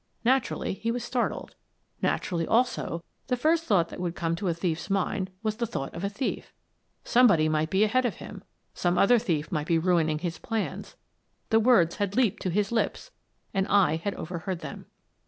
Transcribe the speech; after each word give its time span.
Naturally, 0.25 0.73
he 0.73 0.89
was 0.91 1.03
startled. 1.03 1.53
Naturally, 2.01 2.47
also, 2.47 3.03
the 3.27 3.37
first 3.37 3.65
thought 3.65 3.89
that 3.89 3.99
would 3.99 4.15
come 4.15 4.35
to 4.35 4.47
a 4.47 4.53
thief 4.55 4.79
s 4.79 4.89
mind 4.89 5.29
was 5.43 5.57
the 5.57 5.67
thought 5.67 5.93
of 5.93 6.03
a 6.03 6.09
thief. 6.09 6.51
Some 7.03 7.27
body 7.27 7.47
might 7.47 7.69
be 7.69 7.83
ahead 7.83 8.03
of 8.03 8.15
him; 8.15 8.43
some 8.73 8.97
other 8.97 9.19
thief 9.19 9.51
might 9.51 9.67
be 9.67 9.77
ruining 9.77 10.17
his 10.17 10.39
plans. 10.39 10.95
The 11.51 11.59
words 11.59 11.97
had 11.97 12.15
leaped 12.15 12.41
to 12.41 12.49
his 12.49 12.71
lips— 12.71 13.11
and 13.53 13.67
I 13.67 13.97
had 13.97 14.15
overheard 14.15 14.61
them. 14.61 14.87